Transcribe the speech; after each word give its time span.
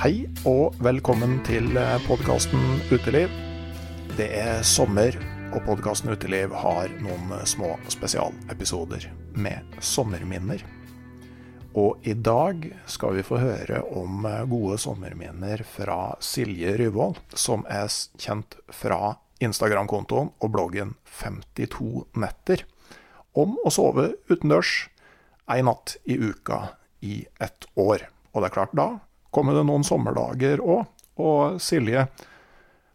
Hei 0.00 0.22
og 0.48 0.78
velkommen 0.80 1.42
til 1.44 1.74
podkasten 2.06 2.78
Uteliv. 2.88 3.28
Det 4.16 4.30
er 4.32 4.62
sommer, 4.64 5.12
og 5.52 5.60
podkasten 5.66 6.08
Uteliv 6.14 6.54
har 6.56 6.88
noen 7.04 7.34
små 7.44 7.74
spesialepisoder 7.92 9.04
med 9.36 9.76
sommerminner. 9.84 10.64
Og 11.76 12.00
i 12.08 12.14
dag 12.16 12.64
skal 12.88 13.18
vi 13.18 13.26
få 13.28 13.42
høre 13.42 13.82
om 13.92 14.24
gode 14.48 14.78
sommerminner 14.80 15.66
fra 15.68 16.14
Silje 16.24 16.72
Ryvold, 16.80 17.20
som 17.36 17.66
er 17.68 17.92
kjent 18.16 18.56
fra 18.72 19.18
Instagram-kontoen 19.44 20.32
og 20.32 20.54
bloggen 20.56 20.96
52 21.20 22.06
netter, 22.24 22.64
om 23.36 23.60
å 23.60 23.76
sove 23.76 24.14
utendørs 24.32 24.88
ei 25.52 25.60
natt 25.60 25.98
i 26.08 26.16
uka 26.16 26.70
i 27.04 27.20
ett 27.36 27.68
år. 27.76 28.08
Og 28.32 28.40
det 28.40 28.48
er 28.48 28.56
klart, 28.56 28.72
da 28.72 28.88
kommer 29.30 29.56
det 29.56 29.66
noen 29.68 29.86
sommerdager 29.86 30.62
òg. 30.62 30.86
Og 31.20 31.58
Silje, 31.60 32.06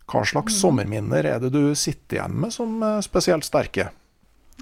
hva 0.09 0.23
slags 0.25 0.57
sommerminner 0.61 1.27
er 1.29 1.43
det 1.43 1.51
du 1.53 1.75
sitter 1.77 2.19
igjen 2.19 2.39
med 2.41 2.53
som 2.53 2.81
eh, 2.83 3.01
spesielt 3.05 3.45
sterke? 3.47 3.91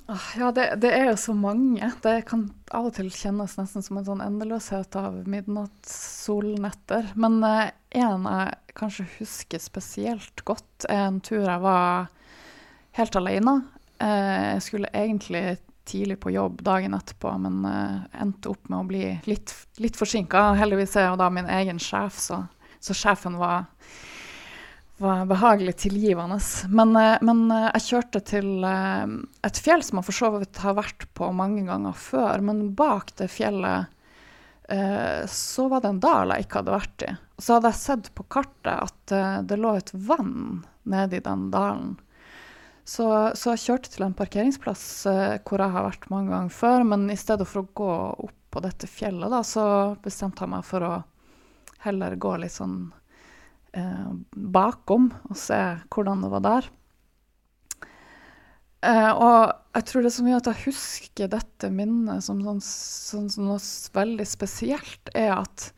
Ah, 0.06 0.34
Ja, 0.38 0.52
det, 0.52 0.66
det 0.84 0.92
er 0.92 1.12
jo 1.12 1.18
så 1.20 1.36
mange. 1.38 1.92
Det 2.04 2.16
kan 2.28 2.48
av 2.76 2.90
og 2.90 2.96
til 2.98 3.12
kjennes 3.14 3.56
nesten 3.60 3.86
som 3.86 4.00
en 4.00 4.08
sånn 4.08 4.24
endeløshet 4.26 4.96
av 5.00 5.22
midnattssolnetter. 5.30 7.14
Men 7.16 7.40
eh, 7.48 7.72
en 8.04 8.28
jeg 8.28 8.76
kanskje 8.80 9.08
husker 9.20 9.62
spesielt 9.64 10.44
godt, 10.48 10.88
er 10.90 11.08
en 11.08 11.22
tur 11.24 11.46
jeg 11.46 11.64
var 11.64 12.10
helt 12.98 13.20
alene. 13.20 13.60
Eh, 14.04 14.56
jeg 14.56 14.66
skulle 14.68 14.92
egentlig 14.94 15.46
tidlig 15.86 16.20
på 16.20 16.32
jobb 16.32 16.62
dagen 16.64 16.94
etterpå, 16.94 17.36
men 17.44 17.66
eh, 17.66 18.22
endte 18.22 18.52
opp 18.54 18.70
med 18.70 18.80
å 18.80 18.88
bli 18.88 19.04
litt, 19.30 19.54
litt 19.84 20.00
forsinka. 20.00 20.54
Heldigvis 20.60 20.96
er 20.98 21.10
jeg 21.10 21.22
da 21.22 21.30
min 21.34 21.50
egen 21.52 21.82
sjef, 21.82 22.20
så, 22.22 22.44
så 22.84 22.96
sjefen 22.98 23.38
var, 23.42 23.66
var 25.04 25.26
behagelig 25.30 25.76
tilgivende. 25.86 26.40
Men, 26.72 26.96
eh, 27.00 27.18
men 27.26 27.46
eh, 27.52 27.70
jeg 27.74 27.88
kjørte 27.90 28.24
til 28.34 28.68
et 28.68 29.64
fjell 29.66 29.84
som 29.86 30.00
jeg 30.00 30.10
for 30.10 30.20
så 30.20 30.32
vidt 30.38 30.64
har 30.64 30.80
vært 30.80 31.08
på 31.18 31.32
mange 31.36 31.66
ganger 31.68 32.00
før, 32.00 32.46
men 32.46 32.70
bak 32.78 33.16
det 33.20 33.32
fjellet 33.34 33.92
så 35.30 35.66
var 35.70 35.82
det 35.84 35.90
en 35.92 35.98
dal 36.02 36.32
jeg 36.32 36.46
ikke 36.46 36.62
hadde 36.62 36.72
vært 36.72 37.04
i. 37.04 37.10
Så 37.36 37.58
hadde 37.58 37.70
jeg 37.74 37.80
sett 37.82 38.06
på 38.16 38.24
kartet 38.32 38.72
at 38.72 39.14
det 39.46 39.58
lå 39.60 39.74
et 39.76 39.92
vann 40.08 40.64
nede 40.90 41.20
i 41.20 41.24
den 41.26 41.44
dalen. 41.54 41.92
Så, 42.84 43.06
så 43.40 43.54
jeg 43.54 43.64
kjørte 43.64 43.92
til 43.94 44.04
en 44.04 44.16
parkeringsplass 44.18 44.84
eh, 45.08 45.38
hvor 45.48 45.64
jeg 45.64 45.72
har 45.72 45.86
vært 45.88 46.10
mange 46.12 46.34
ganger 46.34 46.52
før, 46.52 46.84
men 46.88 47.08
i 47.14 47.20
stedet 47.20 47.48
for 47.48 47.64
å 47.64 47.72
gå 47.80 47.94
opp 48.28 48.40
på 48.54 48.62
dette 48.62 48.90
fjellet, 48.92 49.32
da, 49.32 49.40
så 49.48 49.66
bestemte 50.04 50.44
jeg 50.44 50.52
meg 50.52 50.66
for 50.68 50.86
å 50.86 50.94
heller 51.86 52.16
gå 52.22 52.36
litt 52.42 52.54
sånn 52.54 52.78
eh, 53.74 54.10
bakom 54.32 55.10
og 55.30 55.40
se 55.40 55.60
hvordan 55.94 56.26
det 56.26 56.32
var 56.36 56.44
der. 56.46 56.70
Eh, 58.84 59.12
og 59.12 59.78
jeg 59.78 59.88
tror 59.88 60.04
det 60.04 60.10
er 60.10 60.16
så 60.18 60.26
mye 60.26 60.40
at 60.42 60.50
jeg 60.52 60.64
husker 60.66 61.32
dette 61.32 61.70
minnet 61.72 62.26
som 62.26 62.42
sånn, 62.44 62.60
sånn, 62.64 63.30
sånn, 63.32 63.48
noe 63.48 63.62
veldig 63.96 64.28
spesielt, 64.28 65.14
er 65.16 65.38
at 65.38 65.70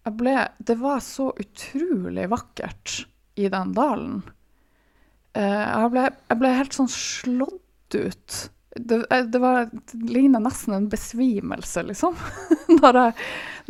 jeg 0.00 0.16
ble 0.16 0.34
Det 0.64 0.78
var 0.80 1.02
så 1.04 1.26
utrolig 1.36 2.24
vakkert 2.32 3.02
i 3.36 3.48
den 3.52 3.74
dalen. 3.76 4.22
Eh, 5.38 5.64
jeg, 5.66 5.90
ble, 5.92 6.06
jeg 6.30 6.40
ble 6.40 6.54
helt 6.56 6.76
sånn 6.76 6.90
slått 6.90 7.96
ut. 7.96 8.40
Det, 8.76 9.00
eh, 9.10 9.24
det, 9.26 9.40
var, 9.42 9.70
det 9.70 10.10
ligner 10.10 10.42
nesten 10.42 10.74
en 10.76 10.90
besvimelse, 10.90 11.84
liksom, 11.86 12.18
når 12.80 13.00
jeg, 13.02 13.16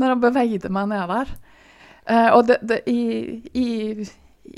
når 0.00 0.14
jeg 0.14 0.22
bevegde 0.24 0.72
meg 0.72 0.90
ned 0.92 1.12
der. 1.12 1.34
Eh, 2.10 2.28
og 2.34 2.46
det, 2.48 2.60
det, 2.66 2.82
i, 2.90 3.40
i, 3.56 3.68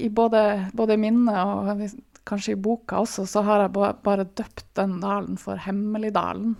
i 0.06 0.08
både, 0.14 0.44
både 0.78 0.98
minnet 1.00 1.36
og 1.42 1.86
kanskje 2.28 2.54
i 2.54 2.60
boka 2.60 3.02
også, 3.02 3.26
så 3.26 3.42
har 3.46 3.66
jeg 3.66 3.74
ba, 3.74 3.92
bare 4.04 4.28
døpt 4.28 4.68
den 4.78 5.00
dalen 5.02 5.38
for 5.40 5.58
Hemmeligdalen. 5.58 6.54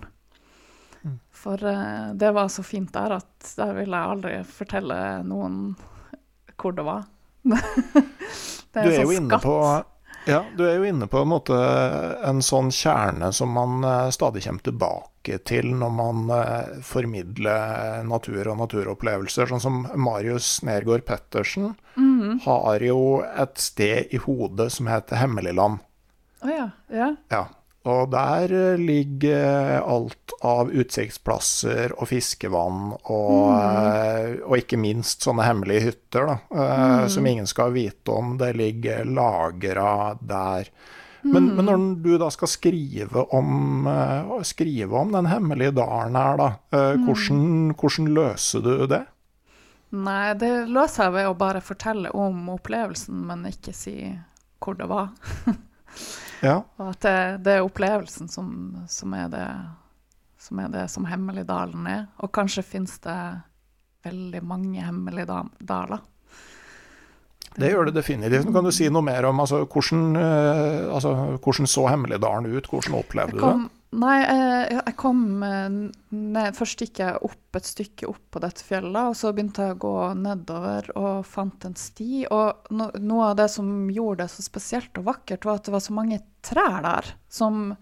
Mm. 1.02 1.16
For 1.34 1.62
eh, 1.70 2.10
det 2.18 2.34
var 2.34 2.50
så 2.52 2.66
fint 2.66 2.92
der 2.94 3.18
at 3.18 3.54
der 3.58 3.74
ville 3.78 3.98
jeg 3.98 4.16
aldri 4.16 4.36
fortelle 4.46 4.98
noen 5.26 5.62
hvor 6.62 6.74
det 6.76 6.84
var. 6.86 7.06
det 7.42 8.84
Du 8.84 8.86
er 8.86 8.94
sånn 8.94 9.08
jo 9.08 9.16
inne 9.16 9.38
skatt. 9.38 9.46
på 9.46 9.56
ja, 10.26 10.44
du 10.56 10.64
er 10.68 10.76
jo 10.78 10.84
inne 10.88 11.06
på 11.10 11.20
en 11.22 11.28
måte 11.32 11.56
en 12.28 12.42
sånn 12.44 12.70
kjerne 12.74 13.32
som 13.34 13.50
man 13.54 13.82
eh, 13.84 14.10
stadig 14.14 14.44
kommer 14.44 14.62
tilbake 14.66 15.38
til 15.48 15.70
når 15.78 15.92
man 15.96 16.22
eh, 16.36 16.80
formidler 16.86 18.02
natur 18.08 18.48
og 18.52 18.58
naturopplevelser. 18.62 19.50
Sånn 19.50 19.62
som 19.62 19.80
Marius 19.96 20.60
Nergård 20.66 21.04
Pettersen 21.08 21.74
Mhm. 21.94 22.38
har 22.46 22.80
jo 22.80 23.22
et 23.22 23.58
sted 23.60 24.08
i 24.14 24.16
hodet 24.16 24.70
som 24.72 24.86
heter 24.88 25.16
Hemmeligland. 25.20 25.82
Å 26.42 26.48
ja. 26.48 26.70
ja. 26.88 27.10
Ja, 27.30 27.42
og 27.88 28.12
der 28.12 28.52
eh, 28.54 28.78
ligger 28.78 29.80
alt 29.80 30.34
av 30.46 30.70
utsiktsplasser 30.70 31.94
og 31.96 32.08
fiskevann 32.10 32.92
og, 32.94 33.50
mm. 33.50 34.40
og 34.46 34.56
ikke 34.58 34.78
minst 34.80 35.26
sånne 35.26 35.46
hemmelige 35.46 35.88
hytter 35.88 36.30
da, 36.30 36.36
mm. 36.50 37.10
som 37.14 37.28
ingen 37.30 37.48
skal 37.50 37.74
vite 37.74 38.14
om. 38.14 38.36
Det 38.40 38.52
ligger 38.58 39.06
lagra 39.06 40.14
der. 40.18 40.70
Men, 41.22 41.52
men 41.54 41.68
når 41.68 41.82
du 42.02 42.10
da 42.18 42.28
skal 42.34 42.50
skrive 42.50 43.22
om, 43.34 43.86
eh, 43.86 44.32
skrive 44.46 44.98
om 44.98 45.12
den 45.14 45.30
hemmelige 45.30 45.76
dalen 45.78 46.18
her, 46.18 46.38
da, 46.40 46.48
eh, 46.74 46.94
hvordan, 47.06 47.74
hvordan 47.78 48.10
løser 48.16 48.64
du 48.64 48.72
det? 48.90 49.04
Nei, 49.92 50.32
det 50.40 50.50
løser 50.72 51.06
jeg 51.06 51.14
ved 51.18 51.28
å 51.28 51.38
bare 51.38 51.62
fortelle 51.62 52.10
om 52.16 52.48
opplevelsen, 52.54 53.22
men 53.28 53.46
ikke 53.50 53.74
si 53.76 53.96
hvor 54.62 54.78
det 54.78 54.88
var. 54.90 55.12
Ja, 56.42 56.58
Og 56.80 56.88
at 56.90 57.04
det, 57.04 57.16
det 57.46 57.56
er 57.56 57.66
opplevelsen 57.66 58.30
som, 58.30 58.48
som 58.90 59.14
er 59.14 59.28
det, 59.30 59.46
som 60.42 60.58
er 60.58 60.72
det 60.72 60.88
som 60.90 61.06
Hemmeligdalen 61.06 61.86
er. 61.86 62.06
Og 62.22 62.32
kanskje 62.34 62.64
finnes 62.66 62.96
det 63.04 63.18
veldig 64.02 64.42
mange 64.42 64.82
hemmelige 64.82 65.38
daler. 65.62 66.02
Det 67.52 67.68
gjør 67.68 67.90
det 67.90 67.98
definitivt. 67.98 68.48
Kan 68.54 68.64
du 68.66 68.72
si 68.74 68.88
noe 68.90 69.04
mer 69.04 69.28
om 69.28 69.42
altså, 69.44 69.62
hvordan, 69.68 70.16
uh, 70.16 70.94
altså, 70.96 71.12
hvordan 71.44 71.68
så 71.68 71.86
Hemmeligdalen 71.92 72.48
ut? 72.48 72.68
Hvordan 72.70 72.98
opplevde 72.98 73.38
du 73.38 73.44
det? 73.44 73.54
Nei, 73.92 74.22
jeg, 74.24 74.76
jeg 74.78 74.94
kom 74.96 75.18
ned 75.42 76.56
Først 76.56 76.80
gikk 76.80 77.02
jeg 77.02 77.18
opp 77.26 77.58
et 77.58 77.66
stykke 77.68 78.06
opp 78.08 78.22
på 78.32 78.40
dette 78.40 78.64
fjellet, 78.64 79.10
og 79.10 79.18
så 79.18 79.34
begynte 79.36 79.66
jeg 79.66 79.76
å 79.76 79.82
gå 79.82 79.96
nedover 80.16 80.88
og 80.96 81.26
fant 81.28 81.66
en 81.68 81.76
sti. 81.76 82.24
Og 82.32 82.72
no, 82.72 82.88
noe 82.96 83.28
av 83.32 83.36
det 83.42 83.50
som 83.52 83.90
gjorde 83.92 84.24
det 84.24 84.32
så 84.32 84.44
spesielt 84.46 84.96
og 84.96 85.10
vakkert, 85.10 85.44
var 85.44 85.60
at 85.60 85.68
det 85.68 85.74
var 85.76 85.84
så 85.84 85.96
mange 85.96 86.22
trær 86.40 86.80
der 86.86 87.12
som 87.28 87.74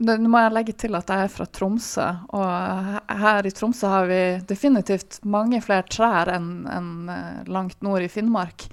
nå 0.00 0.14
må 0.32 0.40
jeg 0.40 0.52
legge 0.54 0.74
til 0.80 0.96
at 0.96 1.10
jeg 1.12 1.26
er 1.26 1.32
fra 1.32 1.44
Tromsø, 1.44 2.06
og 2.32 3.18
her 3.20 3.44
i 3.44 3.52
Tromsø 3.52 3.90
har 3.92 4.06
vi 4.08 4.20
definitivt 4.48 5.18
mange 5.28 5.60
flere 5.60 5.84
trær 5.92 6.30
enn 6.32 6.62
en 6.72 7.10
eh, 7.12 7.42
langt 7.52 7.82
nord 7.84 8.06
i 8.06 8.08
Finnmark. 8.08 8.64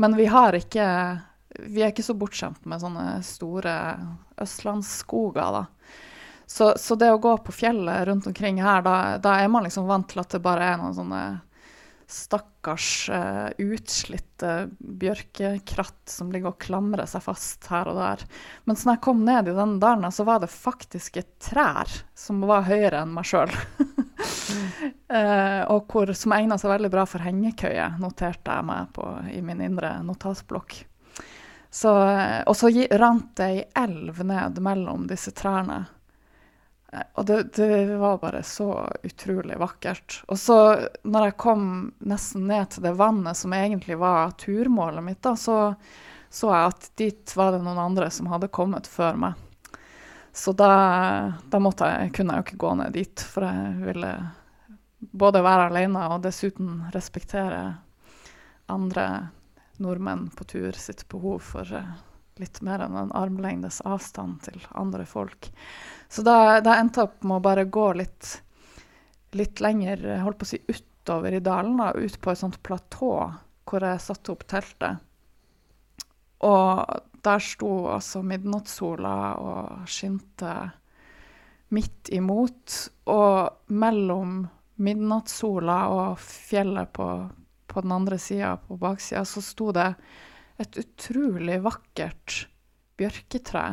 Men 0.00 0.16
vi 0.16 0.30
har 0.32 0.56
ikke 0.56 0.86
Vi 1.52 1.82
er 1.82 1.90
ikke 1.92 2.06
så 2.06 2.14
bortskjemt 2.16 2.64
med 2.64 2.80
sånne 2.80 3.18
store 3.26 3.74
østlandsskoger, 4.40 5.58
da. 5.58 5.66
Så, 6.46 6.74
så, 6.76 6.96
det 6.98 7.10
å 7.12 7.20
gå 7.22 7.36
på 7.46 7.54
fjellet 7.54 8.06
rundt 8.08 8.26
omkring 8.26 8.60
her, 8.62 8.82
da, 8.84 9.16
da, 9.22 9.38
er 9.40 9.48
man 9.48 9.64
liksom 9.66 9.88
vant 9.88 10.08
til 10.10 10.22
at 10.22 10.34
det 10.34 10.42
bare 10.44 10.72
er 10.72 10.80
noen 10.80 10.96
sånne 10.96 11.22
stakkars 12.12 13.08
uh, 13.08 13.48
utslitte 13.56 14.68
bjørkekratt 14.78 16.12
som 16.12 16.32
ligger 16.32 16.52
og 16.52 16.60
klamrer 16.60 17.08
seg 17.08 17.24
fast 17.24 17.66
her 17.72 17.88
og 17.88 17.96
der. 17.96 18.24
Mens 18.68 18.84
når 18.84 18.98
jeg 18.98 19.04
kom 19.06 19.22
ned 19.24 19.48
i 19.48 19.56
den 19.56 19.78
dalen, 19.80 20.12
så 20.12 20.26
var 20.28 20.42
det 20.42 20.52
faktisk 20.52 21.16
et 21.22 21.30
trær 21.40 21.88
som 22.18 22.42
var 22.44 22.66
høyere 22.68 23.00
enn 23.00 23.14
meg 23.16 23.28
sjøl. 23.30 23.54
uh, 25.08 25.62
og 25.72 25.88
hvor, 25.88 26.12
som 26.18 26.36
egna 26.36 26.60
seg 26.60 26.74
veldig 26.74 26.92
bra 26.92 27.06
for 27.08 27.24
hengekøye, 27.24 27.94
noterte 28.02 28.58
jeg 28.58 28.68
meg 28.68 28.92
på 28.98 29.08
i 29.32 29.40
min 29.44 29.64
indre 29.64 29.96
notatblokk. 30.04 30.82
Så, 31.72 31.88
og 32.44 32.52
så 32.52 32.68
rant 33.00 33.30
det 33.40 33.46
ei 33.48 33.60
elv 33.80 34.20
ned 34.28 34.58
mellom 34.60 35.06
disse 35.08 35.32
trærne. 35.32 35.86
Og 36.92 37.24
det, 37.24 37.36
det, 37.56 37.96
var 37.96 38.18
bare 38.20 38.42
så 38.44 38.68
utrolig 39.02 39.56
vakkert. 39.56 40.18
Og 40.28 40.36
så, 40.38 40.56
når 41.08 41.30
jeg 41.30 41.38
kom 41.40 41.66
nesten 42.04 42.44
ned 42.50 42.74
til 42.74 42.84
det 42.84 42.92
vannet 42.98 43.38
som 43.38 43.54
egentlig 43.56 43.96
var 44.00 44.34
turmålet 44.42 45.06
mitt, 45.06 45.22
da, 45.24 45.32
så 45.40 45.72
så 46.32 46.48
jeg 46.48 46.68
at 46.70 46.86
dit 46.96 47.32
var 47.36 47.52
det 47.52 47.60
noen 47.60 47.78
andre 47.78 48.06
som 48.10 48.30
hadde 48.32 48.48
kommet 48.48 48.88
før 48.88 49.18
meg. 49.20 49.40
Så 50.32 50.54
da, 50.56 50.70
da 51.52 51.58
jeg, 51.60 52.12
kunne 52.16 52.32
jeg 52.32 52.40
jo 52.40 52.44
ikke 52.46 52.62
gå 52.62 52.70
ned 52.80 52.94
dit, 52.96 53.24
for 53.34 53.44
jeg 53.44 53.74
ville 53.84 54.12
både 55.12 55.42
være 55.44 55.66
alene 55.68 56.06
og 56.14 56.22
dessuten 56.24 56.86
respektere 56.94 57.60
andre 58.72 59.06
nordmenn 59.82 60.30
på 60.32 60.46
tur 60.48 60.78
sitt 60.78 61.04
behov 61.12 61.42
for 61.44 61.68
eh, 61.76 61.92
litt 62.42 62.60
mer 62.66 62.84
enn 62.84 62.98
en 62.98 63.14
armlengdes 63.16 63.80
avstand 63.88 64.42
til 64.46 64.58
andre 64.78 65.06
folk. 65.08 65.48
Så 66.12 66.24
da, 66.26 66.60
da 66.60 66.76
endte 66.80 67.00
jeg 67.00 67.10
opp 67.10 67.22
med 67.24 67.38
å 67.38 67.44
bare 67.46 67.68
gå 67.70 67.86
litt, 68.02 68.34
litt 69.38 69.62
lenger 69.64 70.04
holdt 70.24 70.42
på 70.42 70.48
å 70.48 70.52
si 70.52 70.60
utover 70.68 71.38
i 71.38 71.44
dalen, 71.44 71.78
da, 71.80 71.92
ut 71.96 72.18
på 72.20 72.34
et 72.34 72.42
sånt 72.42 72.60
platå 72.66 73.14
hvor 73.64 73.86
jeg 73.86 74.04
satte 74.04 74.34
opp 74.34 74.44
teltet. 74.50 75.00
Og 76.42 76.82
der 77.22 77.42
sto 77.42 77.70
altså 77.94 78.22
midnattssola 78.26 79.14
og 79.38 79.90
skinte 79.90 80.56
midt 81.72 82.10
imot. 82.12 82.78
Og 83.12 83.72
mellom 83.72 84.42
midnattssola 84.82 85.78
og 85.94 86.18
fjellet 86.22 86.92
på, 86.96 87.08
på 87.70 87.84
den 87.84 87.94
andre 87.94 88.18
sida, 88.18 88.56
på 88.66 88.76
baksida, 88.80 89.24
så 89.24 89.42
sto 89.44 89.70
det 89.74 89.92
et 90.60 90.76
utrolig 90.82 91.60
vakkert 91.64 92.42
bjørketre 93.00 93.64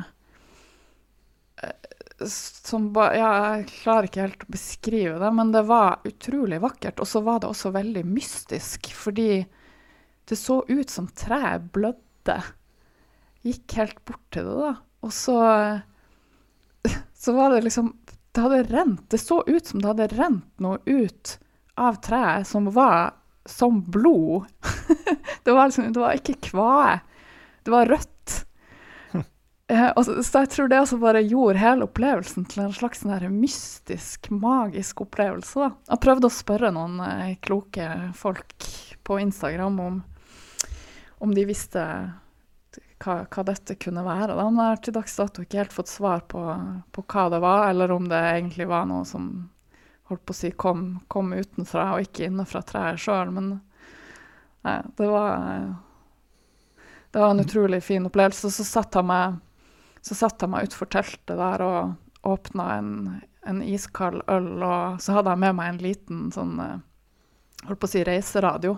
som 2.28 2.90
ba, 2.94 3.10
ja, 3.16 3.32
Jeg 3.58 3.68
klarer 3.84 4.10
ikke 4.10 4.24
helt 4.26 4.44
å 4.44 4.52
beskrive 4.54 5.16
det, 5.22 5.32
men 5.36 5.54
det 5.56 5.64
var 5.70 6.04
utrolig 6.08 6.60
vakkert. 6.64 7.00
Og 7.00 7.08
så 7.08 7.22
var 7.26 7.42
det 7.42 7.50
også 7.50 7.72
veldig 7.76 8.04
mystisk, 8.08 8.92
fordi 8.96 9.46
det 10.30 10.38
så 10.38 10.60
ut 10.68 10.92
som 10.92 11.08
treet 11.18 11.70
blødde. 11.74 12.38
Gikk 13.46 13.78
helt 13.80 14.02
bort 14.06 14.26
til 14.36 14.50
det, 14.50 14.58
da. 14.60 14.74
Og 15.08 15.14
så, 15.16 15.38
så 17.24 17.36
var 17.38 17.56
det 17.56 17.66
liksom 17.68 17.94
Det 18.30 18.44
hadde 18.44 18.66
rent. 18.70 19.06
Det 19.10 19.18
så 19.18 19.40
ut 19.48 19.66
som 19.66 19.82
det 19.82 19.90
hadde 19.90 20.12
rent 20.14 20.62
noe 20.62 20.78
ut 20.86 21.40
av 21.80 21.98
treet 22.04 22.46
som 22.48 22.68
var 22.76 23.16
som 23.50 23.82
blod. 23.92 24.46
det, 25.44 25.52
var 25.52 25.70
liksom, 25.70 25.92
det 25.94 26.02
var 26.02 26.20
ikke 26.20 26.40
kvae. 26.52 27.00
Det 27.66 27.76
var 27.76 27.92
rødt. 27.96 28.46
Eh, 29.70 29.92
så, 30.02 30.24
så, 30.26 30.40
jeg 30.42 30.50
tror 30.50 30.70
det 30.72 30.80
også 30.82 30.98
bare 30.98 31.20
gjorde 31.22 31.62
hele 31.62 31.86
opplevelsen 31.86 32.48
til 32.50 32.64
en 32.64 32.72
slags 32.74 33.04
sånn 33.04 33.28
mystisk, 33.36 34.32
magisk 34.34 35.04
opplevelse. 35.06 35.62
Da. 35.62 35.68
Jeg 35.92 36.02
prøvde 36.02 36.26
å 36.26 36.34
spørre 36.34 36.72
noen 36.74 36.96
eh, 37.06 37.36
kloke 37.46 37.86
folk 38.18 38.66
på 39.06 39.20
Instagram 39.22 39.78
om, 39.84 40.00
om 41.22 41.36
de 41.38 41.46
visste 41.46 41.86
hva, 43.04 43.20
hva, 43.30 43.46
dette 43.48 43.78
kunne 43.80 44.04
være. 44.06 44.34
Da. 44.34 44.48
Men 44.50 44.64
jeg 44.64 44.74
har 44.74 44.82
til 44.84 44.98
dags 44.98 45.16
dato 45.22 45.46
ikke 45.46 45.62
helt 45.62 45.76
fått 45.76 45.92
svar 45.92 46.26
på, 46.32 46.44
på, 46.90 47.06
hva 47.06 47.30
det 47.34 47.42
var, 47.44 47.70
eller 47.70 47.94
om 47.96 48.10
det 48.10 48.20
egentlig 48.34 48.68
var 48.70 48.90
noe 48.90 49.06
som 49.08 49.30
holdt 50.10 50.26
på 50.26 50.36
å 50.36 50.40
si 50.40 50.52
kom, 50.52 51.00
kom 51.08 51.34
utenfra 51.34 51.94
og 51.96 52.08
ikke 52.08 52.28
innenfra 52.28 52.64
treet 52.66 53.02
sjøl. 53.02 53.32
Men 53.36 53.52
nei, 54.66 54.80
det 54.98 55.08
var 55.10 55.46
det 57.10 57.22
var 57.22 57.32
en 57.34 57.42
utrolig 57.42 57.84
fin 57.84 58.06
opplevelse. 58.06 58.52
Så 58.54 58.66
satt 58.68 58.98
jeg 58.98 59.08
meg 59.10 59.40
så 60.02 60.16
satte 60.16 60.46
jeg 60.46 60.54
meg 60.54 60.70
utfor 60.70 60.90
teltet 60.92 61.40
der 61.40 61.64
og 61.64 62.28
åpna 62.28 62.68
en, 62.78 62.92
en, 63.48 63.62
iskald 63.64 64.22
øl, 64.32 64.52
og 64.64 65.02
så 65.04 65.18
hadde 65.18 65.34
jeg 65.34 65.44
med 65.44 65.58
meg 65.58 65.72
en 65.72 65.82
liten 65.84 66.30
sånn 66.36 66.60
eh, 66.64 66.78
Holdt 67.68 67.82
på 67.82 67.90
å 67.90 67.92
si 67.92 68.02
reiseradio. 68.08 68.78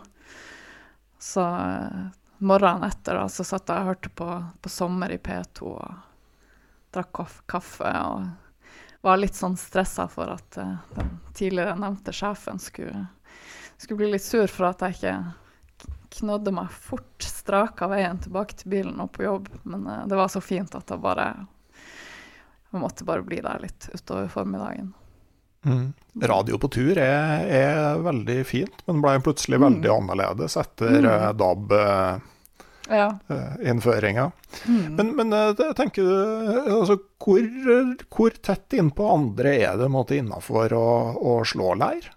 Så 1.21 1.43
eh, 1.45 1.99
morgenen 2.41 2.87
etter 2.87 3.19
da, 3.19 3.27
så 3.29 3.45
satt 3.45 3.69
jeg 3.69 3.77
og 3.77 3.91
hørte 3.91 4.09
på, 4.17 4.29
på 4.57 4.71
Sommer 4.73 5.13
i 5.13 5.19
P2 5.21 5.67
og 5.69 5.99
drakk 6.91 7.21
kaffe 7.45 7.91
og 8.09 8.23
var 9.01 9.17
litt 9.17 9.37
sånn 9.37 9.57
stressa 9.57 10.07
for 10.11 10.33
at 10.35 10.57
uh, 10.61 10.77
den 10.95 11.15
tidligere 11.33 11.75
nevnte 11.79 12.13
sjefen 12.13 12.59
skulle, 12.61 13.05
skulle, 13.77 13.97
bli 14.03 14.11
litt 14.13 14.25
sur 14.25 14.47
for 14.51 14.69
at 14.69 14.83
jeg 14.85 14.97
ikke 14.99 15.15
knødde 16.21 16.53
meg 16.53 16.73
fort 16.75 17.25
straka 17.25 17.87
veien 17.89 18.19
tilbake 18.21 18.59
til 18.59 18.73
bilen 18.75 18.99
og 19.01 19.13
på 19.15 19.25
jobb. 19.25 19.49
Men 19.63 19.87
uh, 19.89 20.03
det 20.09 20.19
var 20.19 20.31
så 20.33 20.43
fint 20.43 20.75
at 20.77 20.93
jeg 20.93 21.01
bare 21.01 21.31
jeg 22.71 22.79
måtte 22.79 23.03
bare 23.03 23.25
bli 23.27 23.41
der 23.43 23.59
litt 23.59 23.89
utover 23.91 24.29
formiddagen. 24.31 24.93
Mm. 25.65 25.91
Radio 26.25 26.57
på 26.57 26.69
tur 26.73 26.97
er, 26.97 27.43
er, 27.45 27.99
veldig 28.01 28.37
fint, 28.47 28.79
men 28.87 29.01
ble 29.03 29.17
plutselig 29.21 29.59
mm. 29.59 29.65
veldig 29.65 29.91
annerledes 29.93 30.55
etter 30.57 31.01
mm. 31.03 31.09
uh, 31.09 31.27
DAB. 31.37 31.75
Ja. 32.89 33.11
innføringa. 33.61 34.31
Mm. 34.65 34.95
Men, 34.97 35.11
men 35.15 35.35
tenker 35.77 36.03
du 36.03 36.71
altså, 36.73 36.97
hvor, 37.21 37.45
hvor 38.11 38.33
tett 38.43 38.73
innpå 38.75 39.05
andre 39.13 39.53
er 39.61 39.77
det 39.79 39.91
måte 39.93 40.17
innafor 40.17 40.73
å, 40.75 40.87
å 41.21 41.35
slå 41.47 41.75
leir? 41.79 42.09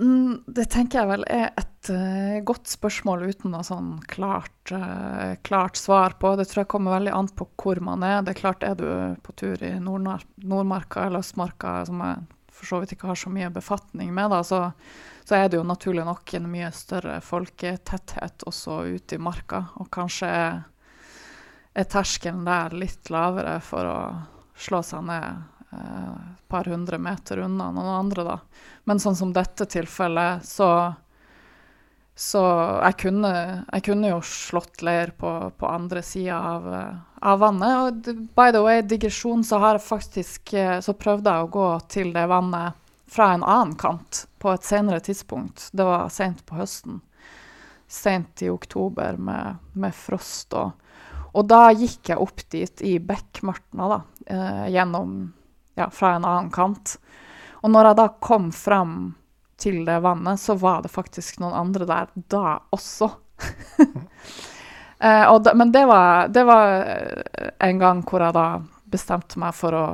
Mm, 0.00 0.42
det 0.50 0.64
tenker 0.74 1.00
jeg 1.00 1.10
vel 1.12 1.24
er 1.30 1.52
et 1.54 1.90
uh, 1.94 2.40
godt 2.46 2.66
spørsmål 2.72 3.28
uten 3.30 3.52
noe 3.54 3.62
sånn 3.66 3.92
klart, 4.10 4.56
uh, 4.74 5.36
klart, 5.46 5.78
svar 5.78 6.16
på. 6.18 6.32
Det 6.34 6.48
tror 6.50 6.64
jeg 6.64 6.70
kommer 6.72 6.96
veldig 6.96 7.12
an 7.14 7.30
på 7.30 7.46
hvor 7.62 7.78
man 7.84 8.02
er. 8.02 8.22
Det 8.26 8.34
er 8.34 8.40
klart 8.40 8.66
Er 8.66 8.74
du 8.80 8.88
på 9.22 9.34
tur 9.38 9.62
i 9.62 9.76
Nordmarka 9.78 11.06
eller 11.06 11.22
Østmarka, 11.22 11.76
som 11.86 12.02
jeg 12.02 12.24
for 12.54 12.68
så 12.68 12.80
vidt 12.80 12.94
ikke 12.94 13.10
har 13.10 13.18
så 13.18 13.32
mye 13.32 13.50
befatning 13.52 14.12
med, 14.14 14.30
da, 14.30 14.42
så, 14.46 14.60
så, 15.24 15.36
er 15.36 15.48
det 15.48 15.58
jo 15.58 15.66
naturlig 15.66 16.04
nok 16.06 16.34
en 16.38 16.46
mye 16.50 16.70
større 16.74 17.18
folketetthet 17.24 18.46
også 18.48 18.84
ute 18.94 19.18
i 19.18 19.22
marka. 19.22 19.64
Og 19.82 19.90
kanskje 19.94 20.30
er, 20.30 20.60
er 21.74 21.90
terskelen 21.90 22.46
der 22.46 22.76
litt 22.78 23.10
lavere 23.10 23.58
for 23.64 23.90
å 23.90 23.98
slå 24.54 24.84
seg 24.86 25.02
ned 25.08 25.42
et 25.74 25.80
eh, 25.80 26.14
par 26.48 26.64
hundre 26.70 26.98
meter 26.98 27.42
unna 27.42 27.70
noen 27.74 27.94
andre, 27.98 28.24
da. 28.24 28.38
Men 28.84 29.00
sånn 29.02 29.16
som 29.16 29.32
dette 29.34 29.66
tilfellet, 29.66 30.44
så 30.46 30.94
Så 32.14 32.40
jeg 32.84 32.94
kunne, 33.02 33.30
jeg 33.72 33.82
kunne 33.88 34.10
jo 34.12 34.20
slått 34.22 34.84
leir 34.86 35.10
på, 35.18 35.30
på 35.58 35.66
andre 35.66 36.02
sida 36.06 36.36
av, 36.38 36.68
av, 37.18 37.40
vannet. 37.42 37.74
Og 38.06 38.20
by 38.36 38.52
the 38.54 38.62
way, 38.62 38.84
digresjon, 38.86 39.42
så 39.44 39.58
har 39.62 39.78
jeg 39.78 39.88
faktisk 39.88 40.52
eh, 40.54 40.78
Så 40.78 40.94
prøvde 40.94 41.32
jeg 41.32 41.46
å 41.48 41.50
gå 41.56 41.66
til 41.90 42.12
det 42.14 42.28
vannet 42.30 42.78
fra 43.10 43.32
en 43.34 43.42
annen 43.42 43.74
kant 43.78 44.24
på 44.38 44.52
et 44.54 44.66
senere 44.66 45.02
tidspunkt. 45.02 45.68
Det 45.72 45.86
var 45.86 46.06
seint 46.14 46.44
på 46.46 46.60
høsten. 46.60 47.02
Seint 47.90 48.42
i 48.42 48.48
oktober 48.50 49.18
med, 49.18 49.60
med 49.74 49.94
frost 49.94 50.54
og 50.58 50.72
og 51.34 51.48
da 51.50 51.72
gikk 51.74 52.12
jeg 52.12 52.22
opp 52.22 52.44
dit 52.52 52.82
i 52.86 52.92
Bekkmartna, 53.02 53.88
da, 53.90 54.00
eh, 54.30 54.66
gjennom 54.70 55.32
ja, 55.74 55.88
fra 55.90 56.14
en 56.14 56.26
annen 56.28 56.50
kant. 56.54 56.96
Og 57.64 57.72
når 57.74 57.90
jeg 57.90 57.98
da 57.98 58.08
kom 58.22 58.50
fram 58.54 58.94
til 59.64 59.82
det 59.88 59.98
vannet, 60.04 60.40
så 60.40 60.56
var 60.60 60.84
det 60.84 60.92
faktisk 60.92 61.40
noen 61.42 61.56
andre 61.56 61.88
der 61.88 62.12
da 62.32 62.58
også. 62.74 63.10
eh, 65.00 65.34
da, 65.34 65.54
men 65.56 65.72
det 65.72 65.84
var, 65.90 66.28
det 66.28 66.44
var 66.48 66.74
en 67.58 67.80
gang 67.82 68.02
hvor 68.06 68.24
jeg 68.26 68.36
da 68.36 68.48
bestemte 68.94 69.40
meg 69.42 69.56
for 69.56 69.74
å 69.76 69.86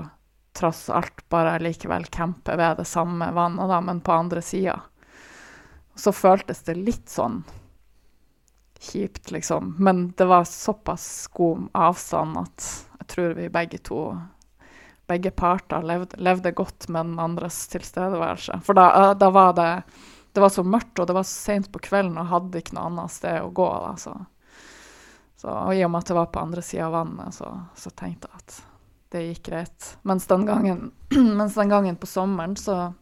tross 0.61 0.91
alt 0.91 1.23
bare 1.33 1.59
likevel 1.63 2.05
campe 2.13 2.57
ved 2.57 2.77
det 2.77 2.85
samme 2.85 3.31
vannet, 3.33 3.69
da, 3.71 3.81
men 3.81 4.03
på 4.05 4.13
andre 4.13 4.43
sida. 4.43 4.81
Så 5.95 6.13
føltes 6.13 6.63
det 6.67 6.75
litt 6.75 7.09
sånn 7.09 7.43
kjipt, 8.81 9.31
liksom. 9.31 9.75
Men 9.79 10.11
det 10.17 10.25
var 10.25 10.45
såpass 10.45 11.27
god 11.33 11.69
avstand 11.73 12.39
at 12.41 12.69
jeg 12.99 13.09
tror 13.15 13.35
vi 13.37 13.49
begge 13.53 13.81
to 13.85 14.03
begge 15.11 15.33
parter 15.35 15.83
levde, 15.83 16.19
levde, 16.23 16.55
godt 16.55 16.89
med 16.89 17.11
den 17.11 17.19
andres 17.19 17.65
tilstedeværelse. 17.73 18.61
For 18.67 18.79
da, 18.79 18.87
eh, 19.03 19.15
da, 19.19 19.31
var 19.35 19.55
det 19.59 19.71
det 20.33 20.41
var 20.41 20.53
så 20.55 20.63
mørkt, 20.63 20.99
og 20.99 21.09
det 21.11 21.17
var 21.17 21.27
så 21.27 21.35
seint 21.51 21.73
på 21.73 21.83
kvelden, 21.83 22.19
og 22.21 22.31
hadde 22.31 22.61
ikke 22.61 22.77
noe 22.77 22.87
annet 22.87 23.11
sted 23.11 23.41
å 23.43 23.51
gå. 23.51 23.67
Da, 23.83 23.95
så. 23.99 24.15
Så, 25.41 25.49
og 25.51 25.75
i 25.75 25.83
og 25.83 25.91
med 25.91 26.05
at 26.05 26.11
det 26.13 26.19
var 26.19 26.29
på 26.31 26.43
andre 26.45 26.63
sida 26.63 26.87
av 26.87 26.95
vannet, 26.99 27.35
så, 27.35 27.49
så, 27.75 27.91
tenkte 27.97 28.29
jeg 28.29 28.43
at 28.43 28.59
det 29.11 29.23
gikk 29.25 29.43
greit. 29.49 29.87
Mens 30.07 30.29
den 30.31 30.45
gangen, 30.47 30.91
mens 31.41 31.57
den 31.59 31.73
gangen 31.73 31.97
på 31.99 32.07
sommeren, 32.07 32.55
så, 32.61 32.93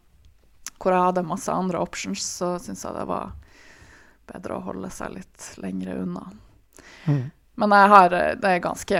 hvor 0.79 0.95
jeg 0.95 1.09
hadde 1.11 1.27
masse 1.27 1.53
andre 1.53 1.83
options, 1.83 2.23
så 2.39 2.55
syntes 2.57 2.87
jeg 2.87 2.95
det 2.95 3.09
var 3.11 3.35
bedre 4.29 4.57
å 4.57 4.63
holde 4.65 4.89
seg 4.93 5.19
litt 5.19 5.51
lengre 5.61 5.99
unna. 6.01 6.25
Mm. 7.05 7.27
Men 7.59 7.75
jeg 7.75 7.91
har 7.91 8.13
Det 8.39 8.49
er 8.49 8.63
ganske 8.63 8.99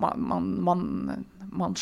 man, 0.00 0.24
man, 0.28 0.50
man, 0.64 1.24
man 1.52 1.76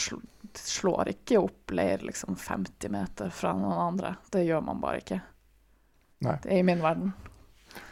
slår 0.54 1.14
ikke 1.14 1.40
opp 1.40 1.75
leir 1.76 2.04
liksom 2.06 2.37
50 2.37 2.92
meter 2.92 3.32
fra 3.34 3.54
noen 3.56 3.80
andre. 3.92 4.14
Det 4.32 4.44
gjør 4.46 4.64
man 4.68 4.82
bare 4.82 5.02
ikke. 5.04 5.22
Nei. 6.26 6.38
Det 6.42 6.52
er 6.52 6.62
i 6.62 6.66
min 6.66 6.82
verden. 6.82 7.12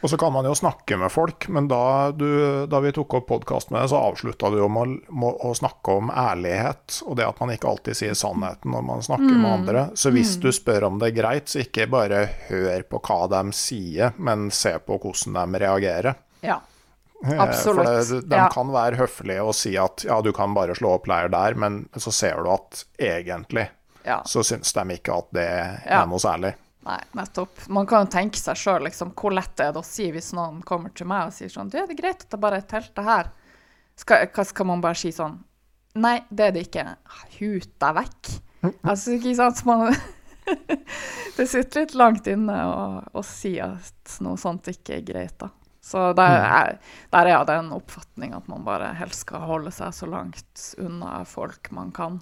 Og 0.00 0.10
så 0.10 0.16
kan 0.16 0.32
man 0.32 0.44
jo 0.44 0.54
snakke 0.54 0.96
med 0.96 1.12
folk, 1.12 1.48
men 1.48 1.68
da, 1.68 2.10
du, 2.12 2.66
da 2.66 2.80
vi 2.82 2.92
tok 2.94 3.18
opp 3.18 3.26
podkast 3.28 3.70
med 3.70 3.80
deg, 3.80 3.90
så 3.92 4.00
avslutta 4.08 4.50
du 4.52 4.58
jo 4.60 4.68
med 4.72 4.96
å, 5.08 5.32
å, 5.48 5.52
snakke 5.56 5.96
om 6.00 6.10
ærlighet, 6.10 7.00
og 7.06 7.18
det 7.18 7.26
at 7.26 7.40
man 7.42 7.52
ikke 7.54 7.70
alltid 7.70 7.98
sier 7.98 8.16
sannheten 8.18 8.72
når 8.74 8.86
man 8.86 9.04
snakker 9.04 9.32
mm. 9.32 9.40
med 9.40 9.50
andre. 9.50 9.84
Så 9.94 10.12
hvis 10.14 10.36
mm. 10.36 10.40
du 10.44 10.48
spør 10.54 10.88
om 10.90 11.00
det 11.00 11.10
er 11.10 11.18
greit, 11.18 11.50
så 11.52 11.62
ikke 11.64 11.88
bare 11.92 12.24
hør 12.48 12.86
på 12.90 13.02
hva 13.08 13.20
de 13.32 13.42
sier, 13.56 14.16
men 14.16 14.48
se 14.54 14.76
på 14.84 15.00
hvordan 15.02 15.38
de 15.38 15.62
reagerer. 15.64 16.18
Ja. 16.44 16.60
Absolutt. 17.24 17.86
For 17.86 18.14
det, 18.14 18.20
de 18.28 18.36
ja. 18.36 18.50
kan 18.52 18.70
være 18.74 19.00
høflige 19.00 19.42
og 19.42 19.54
si 19.56 19.72
at 19.80 20.04
ja, 20.06 20.20
du 20.22 20.32
kan 20.36 20.54
bare 20.56 20.76
slå 20.76 20.96
opp 20.98 21.08
leir 21.10 21.30
der, 21.32 21.56
men 21.58 21.84
så 21.96 22.12
ser 22.12 22.42
du 22.44 22.50
at 22.52 22.84
egentlig 23.00 23.68
ja. 24.04 24.20
så 24.26 24.44
syns 24.44 24.72
de 24.76 24.84
ikke 24.94 25.16
at 25.16 25.32
det 25.34 25.48
er 25.48 26.06
noe 26.08 26.20
særlig. 26.22 26.52
Nei, 26.86 27.00
nettopp. 27.18 27.64
Man 27.74 27.86
kan 27.90 28.04
jo 28.04 28.12
tenke 28.14 28.38
seg 28.38 28.58
sjøl 28.60 28.84
liksom, 28.86 29.10
hvor 29.18 29.34
lett 29.34 29.56
det 29.58 29.64
er 29.66 29.74
det 29.74 29.82
å 29.82 29.86
si 29.86 30.06
hvis 30.14 30.30
noen 30.38 30.60
kommer 30.66 30.92
til 30.94 31.08
meg 31.10 31.32
og 31.32 31.34
sier 31.34 31.50
sånn 31.50 31.72
Du, 31.72 31.80
er 31.80 31.88
det 31.90 31.98
greit 31.98 32.22
at 32.22 32.30
det 32.30 32.38
bare 32.42 32.60
er 32.60 32.68
teltet 32.70 33.08
her? 33.08 33.32
Skal, 33.98 34.28
skal 34.46 34.68
man 34.68 34.84
bare 34.84 34.98
si 35.00 35.10
sånn 35.14 35.40
Nei, 35.96 36.20
det 36.28 36.44
er 36.44 36.52
det 36.52 36.66
ikke. 36.66 36.84
Hut 37.38 37.70
deg 37.80 37.96
vekk. 38.02 38.34
Altså, 38.88 39.14
ikke 39.16 39.32
sant? 39.38 39.62
Man 39.66 39.94
det 41.36 41.46
sitter 41.48 41.82
litt 41.82 41.94
langt 41.98 42.26
inne 42.30 42.56
å 43.10 43.22
si 43.26 43.56
at 43.62 44.16
noe 44.22 44.38
sånt 44.40 44.68
ikke 44.70 44.98
er 44.98 45.04
greit, 45.06 45.34
da. 45.40 45.50
Så 45.86 46.08
der 46.18 46.32
mm. 46.34 46.46
er, 46.58 46.72
der 47.14 47.30
er 47.30 47.44
den 47.46 47.70
oppfatning 47.76 48.34
at 48.34 48.48
man 48.50 48.64
bare 48.66 48.90
helst 48.98 49.22
skal 49.26 49.46
holde 49.46 49.70
seg 49.74 49.94
så 49.94 50.08
langt 50.10 50.64
unna 50.82 51.20
folk 51.28 51.70
man 51.74 51.92
kan. 51.94 52.18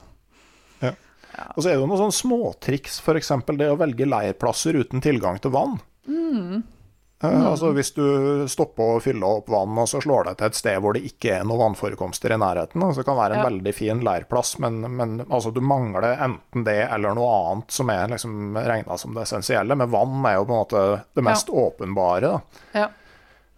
Ja. 0.83 0.93
Ja. 1.35 1.49
Og 1.57 1.63
så 1.65 1.71
er 1.71 1.75
det 1.75 1.81
jo 1.81 1.89
noen 1.89 2.03
sånne 2.05 2.19
småtriks, 2.19 3.01
f.eks. 3.03 3.33
det 3.59 3.73
å 3.73 3.81
velge 3.81 4.07
leirplasser 4.07 4.77
uten 4.79 5.03
tilgang 5.03 5.41
til 5.43 5.55
vann. 5.55 5.79
Mm. 6.07 6.63
Mm. 7.25 7.47
altså 7.49 7.71
Hvis 7.73 7.95
du 7.97 8.05
stopper 8.53 8.97
å 8.97 9.01
fylle 9.01 9.25
opp 9.39 9.49
vann, 9.49 9.79
og 9.81 9.89
så 9.89 10.03
slår 10.05 10.29
deg 10.29 10.39
til 10.39 10.51
et 10.51 10.59
sted 10.59 10.83
hvor 10.85 10.97
det 10.97 11.07
ikke 11.09 11.39
er 11.39 11.47
noen 11.49 11.63
vannforekomster 11.63 12.35
i 12.35 12.39
nærheten, 12.41 12.85
så 12.93 13.01
kan 13.01 13.17
det 13.17 13.23
være 13.23 13.39
en 13.39 13.43
ja. 13.43 13.47
veldig 13.49 13.75
fin 13.77 14.03
leirplass, 14.05 14.59
men, 14.63 14.83
men 14.99 15.17
altså, 15.25 15.55
du 15.55 15.63
mangler 15.65 16.11
enten 16.13 16.67
det 16.69 16.83
eller 16.85 17.17
noe 17.17 17.39
annet 17.39 17.79
som 17.79 17.95
er 17.95 18.13
liksom 18.13 18.59
regna 18.61 18.99
som 19.01 19.17
det 19.17 19.25
essensielle. 19.25 19.79
Men 19.81 19.95
vann 19.95 20.21
er 20.29 20.37
jo 20.37 20.45
på 20.45 20.53
en 20.53 20.61
måte 20.61 20.85
det 21.17 21.25
mest 21.25 21.51
ja. 21.51 21.65
åpenbare. 21.65 22.35
Da. 22.35 22.61
Ja. 22.85 22.91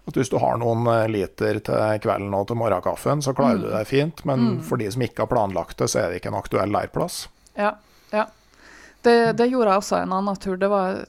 At 0.06 0.14
hvis 0.14 0.30
du 0.30 0.38
har 0.38 0.58
noen 0.62 0.86
eh, 0.90 1.08
liter 1.10 1.58
til 1.66 2.00
kvelden 2.02 2.34
og 2.38 2.46
til 2.48 2.58
morgenkaffen, 2.60 3.24
så 3.24 3.34
klarer 3.34 3.58
mm. 3.58 3.64
du 3.64 3.68
deg 3.72 3.90
fint. 3.90 4.24
Men 4.28 4.44
mm. 4.46 4.58
for 4.68 4.80
de 4.80 4.88
som 4.94 5.02
ikke 5.02 5.24
har 5.24 5.32
planlagt 5.32 5.80
det, 5.82 5.90
så 5.90 6.04
er 6.04 6.10
det 6.10 6.20
ikke 6.20 6.30
en 6.30 6.38
aktuell 6.38 6.74
leirplass. 6.74 7.24
Ja, 7.58 7.74
ja. 8.14 8.26
Det, 9.02 9.16
det, 9.38 9.48
gjorde 9.50 9.72
jeg 9.72 9.82
også 9.82 10.00
en 10.00 10.14
annen 10.14 10.38
tur. 10.42 10.56
Det 10.58 10.70
var, 10.70 11.02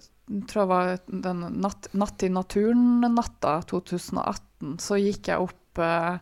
tror 0.50 0.64
jeg 0.64 0.72
var 0.72 0.92
den 1.28 1.46
natt, 1.62 1.90
natt 1.98 2.26
i 2.26 2.32
naturen-natta 2.34 3.60
2018. 3.70 4.78
Så 4.82 5.00
gikk 5.02 5.30
jeg 5.32 5.46
opp 5.46 5.82
eh, 5.82 6.18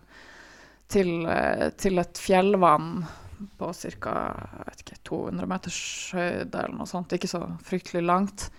til, 0.92 1.14
eh, 1.32 1.70
til, 1.80 2.00
et 2.04 2.20
fjellvann 2.20 3.06
på 3.60 3.72
ca. 3.76 4.16
200 5.06 5.48
meters 5.48 5.80
høyde 6.16 6.60
eller 6.60 6.76
noe 6.76 6.90
sånt. 6.90 7.16
Ikke 7.16 7.32
så 7.32 7.44
fryktelig 7.64 8.04
langt. 8.08 8.50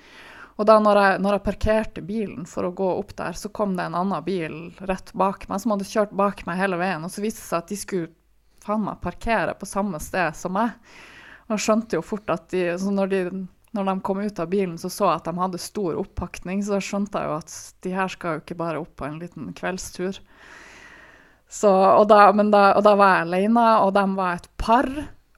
Og 0.57 0.65
da 0.65 0.79
når 0.81 1.01
jeg, 1.01 1.17
når 1.21 1.37
jeg, 1.37 1.45
parkerte 1.45 2.03
bilen 2.05 2.47
for 2.49 2.65
å 2.65 2.75
gå 2.77 2.87
opp 2.97 3.13
der, 3.19 3.37
så 3.37 3.51
kom 3.53 3.75
det 3.77 3.89
en 3.89 3.99
annen 3.99 4.25
bil 4.25 4.55
rett 4.89 5.13
bak 5.13 5.45
meg 5.51 5.61
som 5.61 5.75
hadde 5.75 5.89
kjørt 5.89 6.15
bak 6.17 6.47
meg 6.49 6.61
hele 6.61 6.79
veien. 6.81 7.05
Og 7.05 7.13
så 7.13 7.25
viste 7.25 7.43
det 7.43 7.51
seg 7.51 7.59
at 7.61 7.73
de 7.73 7.79
skulle 7.81 8.13
faen 8.65 8.87
meg 8.87 9.03
parkere 9.05 9.53
på 9.59 9.69
samme 9.69 10.01
sted 10.03 10.33
som 10.39 10.57
meg. 10.57 10.73
Og 11.47 11.55
jeg 11.55 11.67
skjønte 11.67 11.99
jo 11.99 12.07
fort 12.07 12.33
at 12.33 12.49
de, 12.55 12.65
når, 12.73 13.13
de, 13.13 13.43
når 13.77 13.91
de 13.91 13.97
kom 14.09 14.23
ut 14.25 14.41
av 14.43 14.49
bilen, 14.51 14.79
så 14.81 14.91
så 14.91 15.11
jeg 15.11 15.21
at 15.21 15.29
de 15.29 15.43
hadde 15.45 15.61
stor 15.63 16.01
oppakning. 16.01 16.65
Så 16.65 16.79
da 16.79 16.81
skjønte 16.83 17.21
jeg 17.21 17.31
jo 17.31 17.37
at 17.37 17.59
de 17.85 17.93
her 17.99 18.15
skal 18.17 18.39
jo 18.39 18.45
ikke 18.47 18.61
bare 18.65 18.81
opp 18.81 18.97
på 18.97 19.07
en 19.11 19.21
liten 19.21 19.53
kveldstur. 19.57 20.23
Så, 21.47 21.71
og, 21.71 22.09
da, 22.11 22.33
da, 22.33 22.65
og 22.75 22.83
da 22.83 22.97
var 22.99 23.13
jeg 23.13 23.29
alene, 23.29 23.67
og 23.85 23.93
de 23.95 24.07
var 24.17 24.41
et 24.41 24.49
par. 24.59 24.89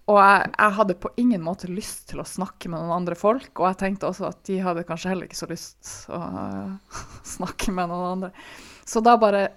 Og 0.08 0.16
jeg, 0.16 0.52
jeg, 0.54 0.74
hadde 0.78 0.96
på 1.02 1.10
ingen 1.20 1.42
måte 1.44 1.68
lyst 1.68 2.06
til 2.08 2.22
å 2.22 2.28
snakke 2.28 2.70
med 2.72 2.80
noen 2.80 3.02
andre 3.02 3.16
folk. 3.18 3.50
Og 3.58 3.66
jeg 3.68 3.80
tenkte 3.82 4.08
også 4.08 4.30
at 4.30 4.40
de 4.48 4.56
hadde 4.64 4.86
kanskje 4.88 5.12
heller 5.12 5.28
ikke 5.28 5.40
så 5.42 5.50
lyst 5.50 5.90
å 6.08 6.20
uh, 6.20 7.00
snakke 7.36 7.74
med 7.76 7.92
noen 7.92 8.06
andre. 8.14 8.30
Så 8.88 9.04
da 9.04 9.18
bare 9.20 9.50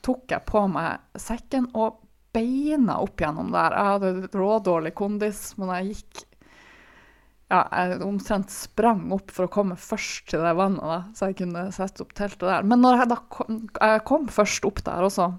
tok 0.00 0.32
jeg 0.32 0.40
på 0.48 0.64
meg 0.72 1.20
sekken 1.20 1.68
og 1.76 2.00
beina 2.32 2.96
opp 3.04 3.20
gjennom 3.20 3.52
der. 3.52 3.76
Jeg 3.76 3.92
hadde 3.94 4.40
rådårlig 4.40 4.94
kondis, 4.96 5.50
men 5.60 5.74
jeg 5.76 5.92
gikk 5.92 6.24
ja, 7.50 7.64
jeg 7.74 7.98
omtrent 8.06 8.52
sprang 8.54 9.08
opp 9.14 9.32
for 9.34 9.48
å 9.48 9.52
komme 9.52 9.74
først 9.74 10.28
til 10.30 10.44
det 10.46 10.52
vannet, 10.54 10.84
da, 10.86 10.98
så 11.18 11.30
jeg 11.30 11.40
kunne 11.40 11.64
sette 11.74 12.04
opp 12.04 12.12
teltet 12.14 12.46
der. 12.46 12.66
Men 12.66 12.78
når 12.84 13.02
jeg 13.02 13.10
da 13.10 13.16
kom, 13.34 13.56
jeg 13.74 14.04
kom 14.06 14.28
først 14.30 14.68
opp 14.68 14.78
der 14.86 15.06
også, 15.08 15.32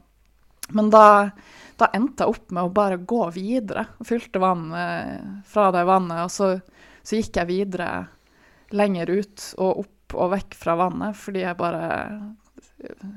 men 0.76 0.92
da 0.94 1.06
da 1.82 1.88
endte 1.98 2.22
jeg 2.22 2.36
opp 2.36 2.52
med 2.54 2.68
å 2.68 2.74
bare 2.76 3.00
gå 3.10 3.24
videre. 3.34 3.88
Fylte 4.06 4.38
vann 4.38 4.68
fra 5.50 5.64
det 5.74 5.82
vannet, 5.90 6.28
og 6.28 6.30
så, 6.30 6.50
så, 7.02 7.16
gikk 7.18 7.40
jeg 7.40 7.50
videre 7.50 7.88
lenger 8.78 9.10
ut 9.10 9.48
og 9.58 9.80
opp 9.82 10.16
og 10.22 10.30
vekk 10.36 10.58
fra 10.60 10.76
vannet, 10.78 11.18
fordi 11.18 11.42
jeg 11.42 11.58
bare 11.58 11.88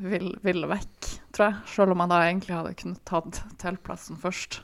ville 0.04 0.38
vil 0.44 0.64
vekk, 0.70 1.10
tror 1.34 1.46
jeg. 1.48 1.58
Selv 1.74 1.94
om 1.94 2.02
jeg 2.04 2.12
da 2.12 2.22
egentlig 2.24 2.56
hadde 2.56 2.74
kunnet 2.80 3.04
tatt 3.08 3.42
teltplassen 3.60 4.20
først. 4.20 4.60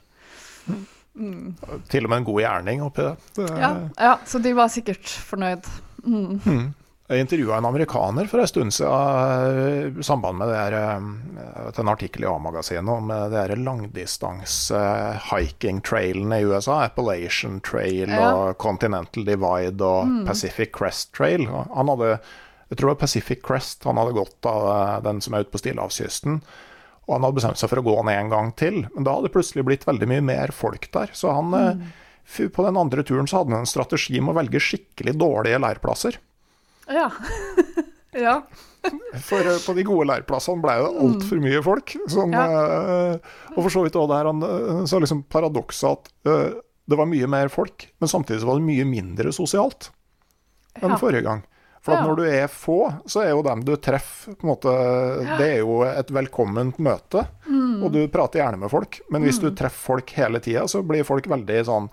Mm. 1.15 1.57
Til 1.91 2.07
og 2.07 2.13
med 2.13 2.21
en 2.21 2.29
god 2.29 2.41
gjerning 2.45 2.85
oppi 2.87 3.05
det. 3.05 3.15
det 3.37 3.49
ja, 3.59 3.71
ja, 3.99 4.13
så 4.27 4.41
de 4.43 4.53
var 4.57 4.71
sikkert 4.73 5.11
fornøyd. 5.31 5.67
Mm. 6.05 6.39
Mm. 6.45 6.69
Jeg 7.11 7.25
intervjua 7.25 7.57
en 7.59 7.67
amerikaner 7.67 8.29
for 8.31 8.39
en 8.39 8.47
stund 8.47 8.71
siden 8.71 9.99
i 9.99 10.03
samband 10.07 10.39
med 10.39 10.47
det 10.49 10.59
her, 10.61 10.75
eh, 10.79 11.01
en 11.83 11.89
artikkel 11.91 12.23
i 12.23 12.29
A-magasinet 12.31 12.93
om 12.93 13.11
det 13.33 13.49
det 13.51 13.57
langdistans-hiking-trailene 13.59 16.39
i 16.39 16.47
USA. 16.47 16.85
Appalachian 16.85 17.59
Trail 17.67 18.15
ja. 18.15 18.31
og 18.31 18.55
Continental 18.63 19.27
Divide 19.27 19.83
og 19.83 20.07
mm. 20.07 20.23
Pacific 20.29 20.71
Crest 20.77 21.11
Trail. 21.17 21.49
Han 21.51 21.91
hadde, 21.91 22.23
jeg 22.71 22.79
tror 22.79 22.87
det 22.87 22.95
var 22.95 23.03
Pacific 23.03 23.43
Crest 23.43 23.83
han 23.91 23.99
hadde 23.99 24.19
gått 24.21 24.41
av 24.47 24.63
eh, 24.71 25.03
den 25.11 25.19
som 25.19 25.35
er 25.35 25.43
ute 25.43 25.51
på 25.51 25.59
Stillehavskysten. 25.65 26.39
Og 27.09 27.13
han 27.17 27.25
hadde 27.27 27.39
bestemt 27.41 27.59
seg 27.59 27.67
for 27.73 27.83
å 27.83 27.89
gå 27.91 27.97
ned 28.07 28.17
en 28.21 28.35
gang 28.37 28.49
til, 28.55 28.87
men 28.95 29.03
da 29.03 29.11
hadde 29.17 29.27
det 29.27 29.35
plutselig 29.35 29.67
blitt 29.67 29.83
veldig 29.89 30.07
mye 30.15 30.23
mer 30.31 30.55
folk 30.55 30.87
der. 30.95 31.11
Så 31.19 31.35
han, 31.35 31.51
mm. 31.51 31.83
på 32.55 32.63
den 32.71 32.79
andre 32.79 33.03
turen 33.03 33.27
så 33.27 33.41
hadde 33.41 33.51
han 33.57 33.67
en 33.67 33.75
strategi 33.75 34.23
med 34.23 34.31
å 34.31 34.39
velge 34.45 34.63
skikkelig 34.63 35.19
dårlige 35.19 35.59
leirplasser. 35.59 36.15
Ja. 36.91 37.11
ja. 38.27 38.37
For 39.21 39.45
eh, 39.45 39.61
på 39.67 39.75
de 39.77 39.85
gode 39.87 40.09
leirplassene 40.11 40.63
ble 40.65 40.79
det 40.81 40.91
altfor 41.05 41.43
mye 41.43 41.61
folk. 41.65 41.95
Sånn, 42.11 42.35
ja. 42.35 42.47
uh, 42.49 43.37
og 43.55 43.63
for 43.63 43.75
så 43.75 43.85
vidt 43.85 43.99
òg 44.01 44.11
der 44.13 44.31
så 44.31 44.35
uh, 44.41 44.83
sa 44.89 45.01
liksom 45.03 45.23
paradokset 45.31 45.91
at 45.91 46.11
uh, 46.31 46.59
det 46.91 46.99
var 46.99 47.09
mye 47.11 47.29
mer 47.31 47.53
folk, 47.53 47.87
men 48.03 48.11
samtidig 48.11 48.47
var 48.49 48.59
det 48.59 48.67
mye 48.67 48.89
mindre 48.89 49.35
sosialt 49.35 49.93
enn 50.81 50.95
ja. 50.95 50.99
forrige 50.99 51.27
gang. 51.27 51.45
For 51.81 51.97
når 51.97 52.19
du 52.19 52.25
er 52.29 52.51
få, 52.53 52.83
så 53.09 53.23
er 53.23 53.31
jo 53.31 53.45
dem 53.47 53.63
du 53.65 53.73
treffer 53.81 54.35
på 54.37 54.45
en 54.45 54.51
måte, 54.51 54.73
Det 55.39 55.47
er 55.47 55.63
jo 55.63 55.79
et 55.87 56.11
velkomment 56.13 56.77
møte, 56.77 57.23
mm. 57.47 57.79
og 57.81 57.95
du 57.95 58.03
prater 58.13 58.43
gjerne 58.43 58.61
med 58.61 58.69
folk. 58.73 58.99
Men 59.09 59.25
hvis 59.25 59.39
mm. 59.41 59.47
du 59.47 59.57
treffer 59.57 59.95
folk 59.95 60.13
hele 60.19 60.43
tida, 60.45 60.67
så 60.69 60.83
blir 60.85 61.09
folk 61.09 61.31
veldig 61.31 61.63
sånn 61.71 61.89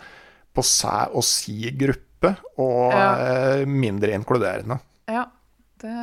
på 0.58 0.66
seg 0.66 1.16
og 1.16 1.24
si 1.24 1.72
gruppe, 1.78 2.07
og 2.58 2.92
Ja. 2.94 3.08
eh, 3.60 3.66
mindre 3.66 4.12
inkluderende. 4.18 4.80
Ja, 5.08 5.26
det 5.82 5.94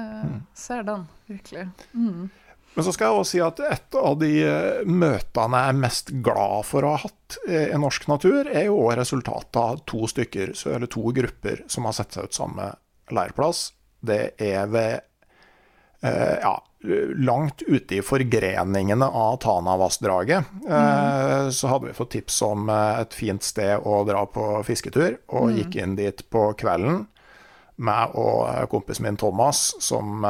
ser 0.55 0.83
den, 0.87 1.07
virkelig. 1.27 1.69
Mm. 1.95 2.31
Men 2.77 2.85
så 2.85 2.93
skal 2.93 3.07
jeg 3.07 3.21
også 3.21 3.31
si 3.31 3.41
at 3.41 3.61
et 3.61 3.95
av 3.95 4.17
de 4.19 4.31
eh, 4.43 4.85
møtene 4.85 5.61
jeg 5.61 5.69
er 5.75 5.79
mest 5.79 6.11
glad 6.27 6.65
for 6.67 6.83
å 6.83 6.95
ha 6.97 7.03
hatt 7.05 7.37
eh, 7.49 7.69
i 7.75 7.79
norsk 7.79 8.09
natur, 8.11 8.47
er 8.51 8.65
jo 8.67 8.79
også 8.81 8.99
resultatet 8.99 9.57
av 9.63 9.83
to 9.87 10.07
stykker, 10.11 10.55
eller 10.75 10.87
to 10.91 11.03
grupper, 11.15 11.63
som 11.71 11.85
har 11.87 11.93
sett 11.93 12.13
seg 12.13 12.25
ut 12.25 12.35
samme 12.35 12.71
leirplass. 13.15 13.73
Det 14.05 14.35
er 14.43 14.67
ved 14.67 15.01
eh, 16.03 16.39
ja, 16.43 16.57
langt 17.15 17.63
ute 17.63 17.97
i 17.97 18.03
forgreningene 18.03 19.07
av 19.07 19.37
Tanavassdraget. 19.37 20.45
Eh, 20.69 21.49
så 21.49 21.69
hadde 21.69 21.87
vi 21.87 21.97
fått 21.97 22.11
tips 22.11 22.43
om 22.43 22.69
eh, 22.69 23.01
et 23.01 23.15
fint 23.15 23.43
sted 23.43 23.81
å 23.85 24.03
dra 24.05 24.25
på 24.27 24.63
fisketur, 24.67 25.19
og 25.33 25.55
gikk 25.57 25.79
inn 25.81 25.97
dit 25.97 26.25
på 26.31 26.51
kvelden. 26.61 27.05
Meg 27.85 28.15
og 28.21 28.45
eh, 28.51 28.65
kompisen 28.71 29.09
min 29.09 29.19
Thomas, 29.21 29.67
som 29.83 30.23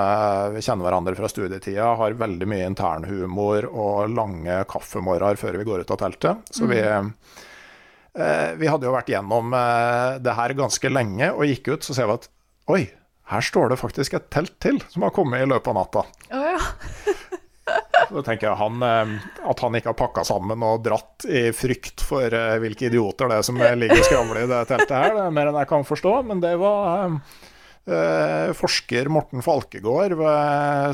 vi 0.54 0.62
kjenner 0.64 0.86
hverandre 0.86 1.16
fra 1.18 1.30
studietida, 1.30 1.90
har 1.98 2.18
veldig 2.22 2.50
mye 2.50 2.70
internhumor 2.70 3.68
og 3.70 4.14
lange 4.14 4.62
kaffemorgener 4.70 5.40
før 5.40 5.60
vi 5.60 5.68
går 5.68 5.84
ut 5.84 5.94
av 5.94 6.02
teltet. 6.04 6.54
Så 6.54 6.70
vi, 6.70 6.80
eh, 6.80 8.50
vi 8.60 8.70
hadde 8.70 8.86
jo 8.86 8.94
vært 8.94 9.10
gjennom 9.10 9.54
det 10.22 10.38
her 10.38 10.58
ganske 10.58 10.92
lenge, 10.92 11.32
og 11.34 11.48
gikk 11.50 11.74
ut, 11.74 11.88
så 11.88 11.96
ser 11.96 12.10
vi 12.10 12.20
at 12.22 12.30
oi, 12.70 12.84
her 13.32 13.40
står 13.40 13.72
det 13.72 13.80
faktisk 13.80 14.18
et 14.18 14.26
telt 14.32 14.56
til 14.60 14.80
som 14.92 15.06
har 15.06 15.12
kommet 15.16 15.40
i 15.40 15.48
løpet 15.48 15.70
av 15.72 15.78
natta. 15.78 16.02
Så 18.10 18.24
tenker 18.26 18.50
jeg 18.50 18.60
han, 18.60 18.82
eh, 18.82 19.14
At 19.50 19.64
han 19.64 19.78
ikke 19.78 19.92
har 19.92 19.98
pakka 19.98 20.26
sammen 20.28 20.62
og 20.66 20.84
dratt 20.84 21.26
i 21.28 21.48
frykt 21.56 22.04
for 22.04 22.28
eh, 22.28 22.58
hvilke 22.62 22.90
idioter 22.90 23.30
det 23.30 23.40
er 23.40 23.48
som 23.48 23.58
ligger 23.58 23.98
og 24.00 24.06
skravler 24.08 24.44
i 24.44 24.50
det 24.50 24.62
teltet 24.70 24.94
her, 24.94 25.16
det 25.16 25.26
er 25.26 25.34
mer 25.34 25.50
enn 25.50 25.60
jeg 25.62 25.70
kan 25.72 25.88
forstå. 25.88 26.14
Men 26.28 26.42
det 26.44 26.54
var 26.60 27.06
eh, 27.06 27.18
eh, 27.86 28.52
forsker 28.56 29.08
Morten 29.12 29.42
Falkegård, 29.42 30.16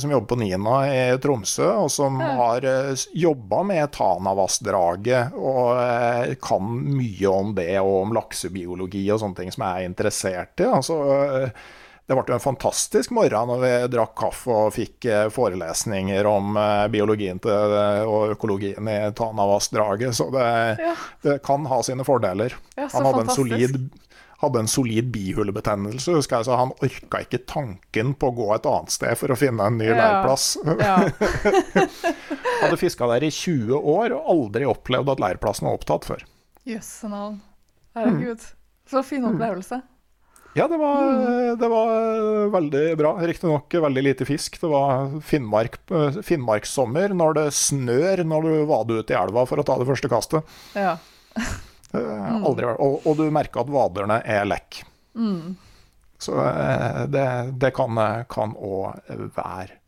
som 0.01 0.11
jobber 0.11 0.27
på 0.27 0.41
NINA 0.41 0.77
i 0.89 1.19
Tromsø, 1.23 1.69
og 1.85 1.91
som 1.93 2.21
har 2.21 2.67
eh, 2.67 2.95
jobba 3.15 3.63
med 3.67 3.93
Tanavassdraget 3.97 5.37
og 5.39 5.75
eh, 5.83 6.35
kan 6.43 6.73
mye 6.87 7.35
om 7.35 7.55
det, 7.59 7.73
og 7.83 7.97
om 8.05 8.17
laksebiologi 8.17 9.07
og 9.11 9.23
sånne 9.23 9.43
ting 9.43 9.55
som 9.55 9.67
jeg 9.67 9.85
er 9.85 9.93
interessert 9.93 10.65
i. 10.65 10.71
altså... 10.71 10.99
det 12.11 12.17
ble 12.19 12.35
en 12.35 12.43
fantastisk 12.43 13.13
morgen 13.15 13.47
når 13.53 13.61
vi 13.63 13.71
drakk 13.95 14.17
kaffe 14.19 14.51
og 14.51 14.73
fikk 14.75 15.07
eh, 15.07 15.29
forelesninger 15.31 16.27
om 16.27 16.57
eh, 16.59 16.87
biologien 16.91 17.39
til, 17.43 17.75
eh, 17.79 18.03
og 18.11 18.35
økologien 18.35 18.91
i 18.91 18.99
Tanavassdraget, 19.15 20.15
så 20.19 20.27
det, 20.35 20.47
Ja. 20.83 20.95
det 21.23 21.37
kan 21.47 21.67
ha 21.71 21.79
sine 21.87 22.03
fordeler. 22.07 22.57
Ja, 22.75 22.89
han 22.93 23.07
hadde 23.07 23.21
en, 23.29 23.31
solid, 23.37 23.79
hadde 24.43 24.63
en 24.65 24.71
solid 24.73 25.13
bihulebetennelse, 25.15 26.17
husker 26.19 26.41
jeg, 26.41 26.49
så 26.51 26.59
han 26.59 26.75
orka 26.83 27.21
ikke 27.23 27.43
tanken 27.47 28.15
på 28.19 28.31
å 28.33 28.37
gå 28.41 28.49
et 28.57 28.67
annet 28.67 28.91
sted 28.97 29.15
for 29.21 29.31
å 29.31 29.39
finne 29.39 29.71
en 29.71 29.79
ny 29.79 29.87
Ja. 29.93 29.99
leirplass. 30.01 30.57
ja. 30.81 30.97
hadde 32.63 32.77
fiska 32.81 33.07
der 33.15 33.25
i 33.25 33.31
20 33.31 33.79
år 33.95 34.15
og 34.17 34.27
aldri 34.35 34.67
opplevd 34.69 35.13
at 35.15 35.23
leirplassen 35.23 35.69
var 35.71 35.79
opptatt 35.79 36.09
før. 36.09 36.25
Jøsse 36.69 37.09
navn. 37.13 37.39
Herregud. 37.97 38.43
Så 38.91 39.03
fin 39.07 39.25
opplevelse. 39.27 39.81
Ja, 40.59 40.67
det 40.67 40.77
var, 40.81 41.03
det 41.57 41.69
var 41.71 42.49
veldig 42.51 42.85
bra. 42.99 43.13
Riktignok 43.23 43.75
veldig 43.85 44.03
lite 44.03 44.27
fisk. 44.27 44.59
Det 44.61 44.71
var 44.71 45.13
Finnmark, 45.23 45.79
Finnmarkssommer 46.27 47.15
når 47.15 47.37
det 47.39 47.47
snør 47.55 48.25
når 48.27 48.49
du 48.49 48.55
vader 48.71 49.03
ut 49.03 49.13
i 49.15 49.19
elva 49.19 49.47
for 49.47 49.63
å 49.63 49.67
ta 49.67 49.79
det 49.79 49.87
første 49.89 50.11
kastet. 50.11 50.57
Ja. 50.75 50.97
mm. 51.95 52.43
Aldri, 52.43 52.67
og, 52.73 53.07
og 53.07 53.19
du 53.21 53.29
merker 53.31 53.63
at 53.63 53.71
vaderne 53.71 54.19
er 54.27 54.49
lekk. 54.51 54.83
Så 56.21 56.37
eh, 56.45 57.05
det, 57.09 57.27
det 57.63 57.73
kan 57.77 57.97
òg 57.97 59.15
være. 59.37 59.80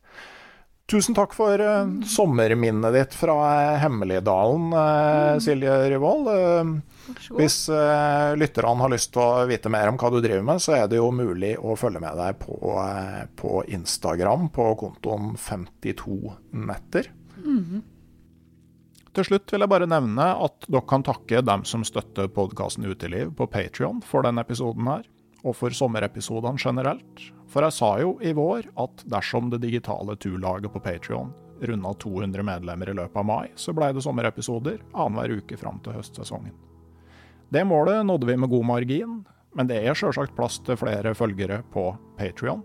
Tusen 0.92 1.16
takk 1.16 1.33
for 1.33 1.57
uh, 1.57 1.87
sommerminnet 2.05 2.92
ditt 2.92 3.14
fra 3.16 3.35
eh, 3.48 3.78
Hemmeligdalen, 3.81 4.66
uh, 4.76 5.38
Silje 5.40 5.72
Rivold. 5.88 6.26
God. 6.28 7.38
hvis 7.38 7.57
uh, 7.72 8.35
lytterne 8.37 8.85
har 8.85 8.92
lyst 8.92 9.14
til 9.14 9.22
å 9.24 9.46
vite 9.48 9.72
mer 9.72 9.88
om 9.88 9.96
hva 9.96 10.11
du 10.12 10.18
driver 10.20 10.44
med, 10.44 10.61
så 10.61 10.74
er 10.76 10.90
det 10.92 11.00
jo 11.00 11.09
mulig 11.14 11.55
å 11.57 11.78
følge 11.81 12.02
med 12.02 12.20
deg 12.20 12.37
på, 12.42 12.59
på 13.40 13.62
Instagram 13.72 14.50
på 14.52 14.68
kontoen 14.83 15.33
52netter. 15.40 17.09
Til 19.16 19.28
slutt 19.28 19.52
vil 19.52 19.64
jeg 19.64 19.72
bare 19.72 19.88
nevne 19.88 20.28
at 20.44 20.68
dere 20.68 20.85
kan 20.88 21.05
takke 21.09 21.40
dem 21.44 21.64
som 21.68 21.88
støtter 21.88 22.28
podkasten 22.33 22.85
Uteliv 22.88 23.33
på 23.40 23.48
Patrion 23.48 24.05
for 24.05 24.28
denne 24.28 24.44
episoden 24.44 24.92
her, 24.92 25.09
og 25.42 25.57
for 25.59 25.74
sommerepisodene 25.74 26.61
generelt. 26.61 27.22
For 27.50 27.66
jeg 27.66 27.76
sa 27.76 27.92
jo 28.00 28.16
i 28.22 28.33
vår 28.37 28.70
at 28.81 29.05
dersom 29.11 29.50
det 29.52 29.62
digitale 29.64 30.16
turlaget 30.16 30.72
på 30.72 30.83
Patrion 30.83 31.33
runda 31.62 31.92
200 31.94 32.42
medlemmer 32.42 32.90
i 32.90 32.94
løpet 32.96 33.18
av 33.20 33.26
mai, 33.26 33.52
så 33.55 33.74
blei 33.74 33.92
det 33.94 34.02
sommerepisoder 34.02 34.81
annenhver 34.92 35.38
uke 35.38 35.59
fram 35.61 35.78
til 35.85 35.94
høstsesongen. 35.94 36.55
Det 37.52 37.62
målet 37.68 38.07
nådde 38.07 38.26
vi 38.26 38.37
med 38.40 38.50
god 38.50 38.66
margin, 38.66 39.20
men 39.55 39.68
det 39.68 39.83
er 39.85 39.94
sjølsagt 39.94 40.35
plass 40.37 40.59
til 40.64 40.78
flere 40.81 41.14
følgere 41.14 41.61
på 41.70 41.90
Patrion. 42.18 42.64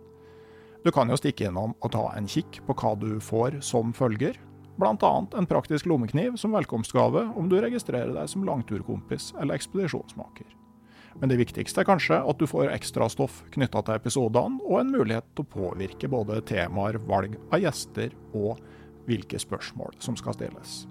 Du 0.85 0.91
kan 0.95 1.09
jo 1.11 1.17
stikke 1.19 1.49
innom 1.49 1.75
og 1.83 1.91
ta 1.93 2.05
en 2.15 2.29
kikk 2.31 2.61
på 2.65 2.75
hva 2.79 2.93
du 2.97 3.17
får 3.21 3.59
som 3.65 3.91
følger, 3.93 4.37
bl.a. 4.77 5.13
en 5.37 5.49
praktisk 5.49 5.89
lommekniv 5.89 6.37
som 6.37 6.53
velkomstgave 6.53 7.25
om 7.35 7.49
du 7.49 7.57
registrerer 7.61 8.13
deg 8.15 8.29
som 8.29 8.45
langturkompis 8.47 9.33
eller 9.41 9.57
ekspedisjonsmaker. 9.57 10.56
Men 11.21 11.31
det 11.31 11.39
viktigste 11.39 11.81
er 11.81 11.87
kanskje 11.89 12.19
at 12.21 12.39
du 12.39 12.45
får 12.49 12.69
ekstrastoff 12.75 13.41
knytta 13.55 13.81
til 13.85 13.97
episodene, 13.97 14.61
og 14.65 14.81
en 14.81 14.91
mulighet 14.93 15.25
til 15.33 15.45
å 15.45 15.51
påvirke 15.53 16.09
både 16.11 16.43
temaer, 16.45 16.99
valg 17.09 17.39
av 17.49 17.63
gjester 17.63 18.13
og 18.37 18.61
hvilke 19.07 19.39
spørsmål 19.41 19.97
som 20.03 20.17
skal 20.19 20.37
stilles. 20.37 20.83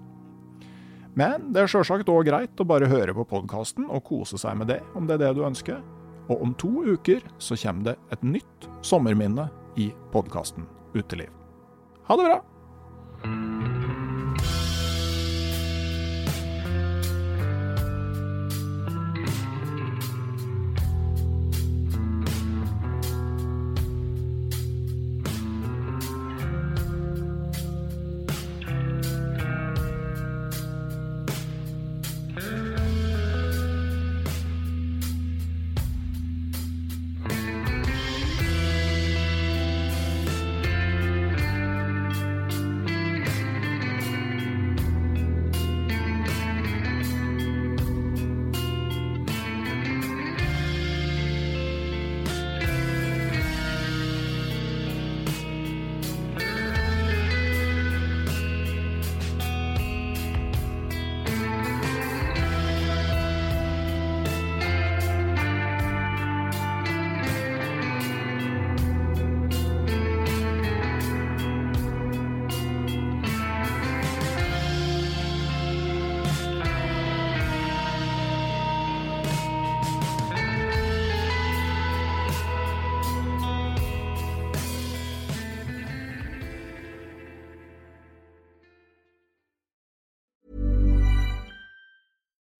Men 1.17 1.49
det 1.53 1.63
er 1.63 1.71
sjølsagt 1.71 2.09
òg 2.13 2.27
greit 2.27 2.59
å 2.61 2.67
bare 2.67 2.89
høre 2.91 3.15
på 3.17 3.25
podkasten 3.29 3.87
og 3.89 4.03
kose 4.05 4.37
seg 4.41 4.59
med 4.59 4.69
det, 4.69 4.81
om 4.93 5.07
det 5.09 5.17
er 5.17 5.23
det 5.25 5.37
du 5.39 5.45
ønsker. 5.47 5.79
Og 6.27 6.43
om 6.43 6.53
to 6.59 6.83
uker 6.85 7.23
så 7.41 7.57
kommer 7.57 7.93
det 7.93 7.95
et 8.13 8.25
nytt 8.35 8.67
sommerminne 8.85 9.47
i 9.79 9.89
podkasten 10.13 10.67
Uteliv. 10.97 11.31
Ha 12.09 12.19
det 12.19 12.29
bra! 12.29 13.56